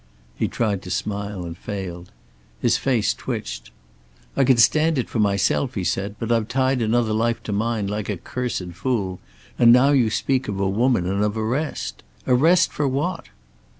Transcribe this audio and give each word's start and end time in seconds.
He 0.35 0.47
tried 0.47 0.81
to 0.81 0.89
smile 0.89 1.45
and 1.45 1.55
failed. 1.55 2.11
His 2.59 2.75
face 2.75 3.13
twitched. 3.13 3.69
"I 4.35 4.43
could 4.43 4.59
stand 4.59 4.97
it 4.97 5.11
for 5.11 5.19
myself," 5.19 5.75
he 5.75 5.83
said, 5.83 6.15
"but 6.17 6.31
I've 6.31 6.47
tied 6.47 6.81
another 6.81 7.13
life 7.13 7.43
to 7.43 7.51
mine, 7.51 7.85
like 7.85 8.09
a 8.09 8.17
cursed 8.17 8.71
fool, 8.73 9.19
and 9.59 9.71
now 9.71 9.89
you 9.91 10.09
speak 10.09 10.47
of 10.47 10.59
a 10.59 10.67
woman, 10.67 11.05
and 11.05 11.23
of 11.23 11.37
arrest. 11.37 12.01
Arrest! 12.25 12.73
For 12.73 12.87
what?" 12.87 13.27